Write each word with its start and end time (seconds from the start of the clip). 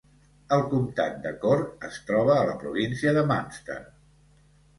El 0.55 0.61
comtat 0.69 1.19
de 1.25 1.33
Cork 1.43 1.85
es 1.89 1.99
troba 2.07 2.33
a 2.39 2.49
la 2.49 2.57
província 2.65 3.15
de 3.19 3.27
Munster. 3.35 3.79